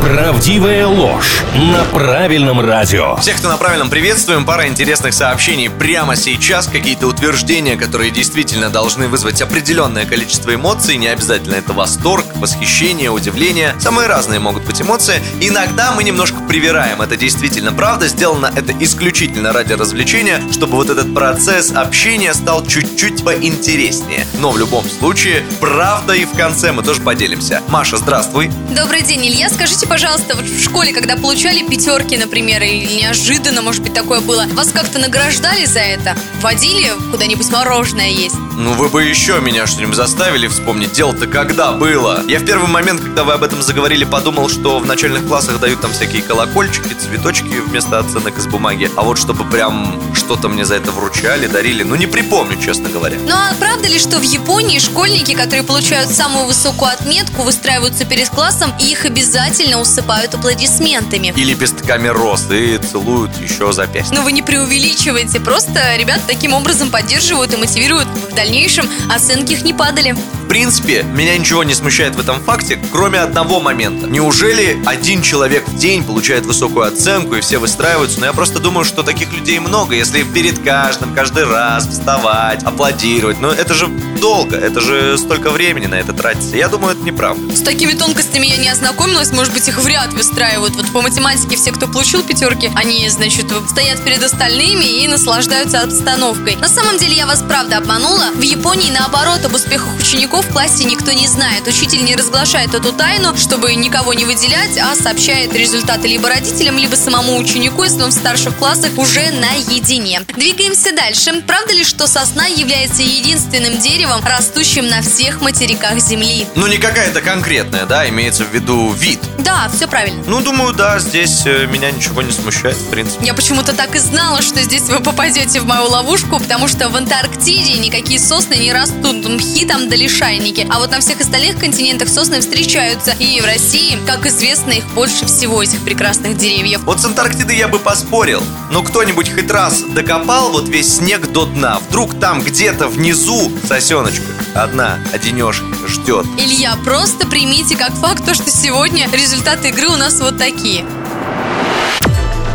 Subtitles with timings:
[0.00, 3.16] Правдивая ложь на правильном радио.
[3.16, 4.44] Всех, кто на правильном, приветствуем.
[4.44, 6.68] Пара интересных сообщений прямо сейчас.
[6.68, 10.96] Какие-то утверждения, которые действительно должны вызвать определенное количество эмоций.
[10.96, 13.74] Не обязательно это восторг, восхищение, удивление.
[13.80, 15.20] Самые разные могут быть эмоции.
[15.40, 17.02] Иногда мы немножко привираем.
[17.02, 18.06] Это действительно правда.
[18.06, 24.26] Сделано это исключительно ради развлечения, чтобы вот этот процесс общения стал чуть-чуть поинтереснее.
[24.38, 27.62] Но в любом случае, правда и в конце мы тоже поделимся.
[27.68, 28.50] Маша, здравствуй.
[28.76, 29.48] Добрый день, Илья.
[29.48, 34.46] Скажите, пожалуйста, вот в школе, когда получали пятерки, например, или неожиданно, может быть, такое было,
[34.52, 36.16] вас как-то награждали за это?
[36.40, 38.36] Водили куда-нибудь мороженое есть?
[38.58, 40.92] Ну вы бы еще меня что-нибудь заставили вспомнить.
[40.92, 42.22] Дело-то когда было?
[42.26, 45.82] Я в первый момент, когда вы об этом заговорили, подумал, что в начальных классах дают
[45.82, 48.90] там всякие колокольчики, цветочки вместо оценок из бумаги.
[48.96, 53.18] А вот чтобы прям что-то мне за это вручали, дарили, ну не припомню, честно говоря.
[53.26, 58.30] Ну а правда ли, что в Японии школьники, которые получают самую высокую отметку, выстраиваются перед
[58.30, 61.34] классом и их обязательно усыпают аплодисментами?
[61.36, 64.16] И лепестками роз, и целуют еще запястье.
[64.16, 69.64] Но вы не преувеличивайте, просто ребята таким образом поддерживают и мотивируют в дальнейшем оценки их
[69.64, 70.14] не падали.
[70.46, 74.06] В принципе, меня ничего не смущает в этом факте, кроме одного момента.
[74.06, 78.20] Неужели один человек в день получает высокую оценку и все выстраиваются?
[78.20, 79.96] Но я просто думаю, что таких людей много.
[79.96, 83.88] Если перед каждым, каждый раз вставать, аплодировать, ну это же
[84.20, 86.56] долго, это же столько времени на это тратится.
[86.56, 87.54] Я думаю, это неправда.
[87.54, 90.76] С такими тонкостями я не ознакомилась, может быть, их в ряд выстраивают.
[90.76, 96.54] Вот по математике все, кто получил пятерки, они, значит, стоят перед остальными и наслаждаются обстановкой.
[96.54, 98.30] На самом деле я вас правда обманула.
[98.32, 101.66] В Японии, наоборот, об успехах учеников в классе никто не знает.
[101.66, 106.94] Учитель не разглашает эту тайну, чтобы никого не выделять, а сообщает результаты либо родителям, либо
[106.94, 110.22] самому ученику, если он в старших классах уже наедине.
[110.36, 111.42] Двигаемся дальше.
[111.46, 116.46] Правда ли, что сосна является единственным деревом, растущим на всех материках Земли?
[116.54, 119.20] Ну не какая-то конкретная, да, имеется в виду вид.
[119.38, 120.22] Да, все правильно.
[120.26, 123.24] Ну, думаю, да, здесь э, меня ничего не смущает, в принципе.
[123.24, 126.96] Я почему-то так и знала, что здесь вы попадете в мою ловушку, потому что в
[126.96, 130.66] Антарктиде никакие сосны не растут, мхи там да лишайники.
[130.70, 133.12] А вот на всех остальных континентах сосны встречаются.
[133.18, 136.82] И в России, как известно, их больше всего, этих прекрасных деревьев.
[136.84, 141.46] Вот с Антарктидой я бы поспорил, но кто-нибудь хоть раз докопал вот весь снег до
[141.46, 141.78] дна.
[141.88, 146.26] Вдруг там где-то внизу сосеночка одна, одинешенька, ждет.
[146.38, 150.84] Илья, просто примите как факт то, что сегодня результаты игры у нас вот такие.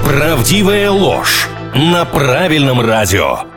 [0.06, 3.51] Правдивая ложь на правильном радио.